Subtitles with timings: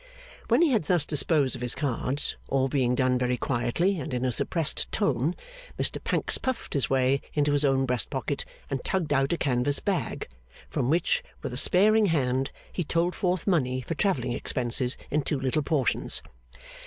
[0.47, 4.25] When he had thus disposed of his cards, all being done very quietly and in
[4.25, 5.35] a suppressed tone,
[5.79, 9.79] Mr Pancks puffed his way into his own breast pocket and tugged out a canvas
[9.79, 10.27] bag;
[10.71, 15.39] from which, with a sparing hand, he told forth money for travelling expenses in two
[15.39, 16.23] little portions.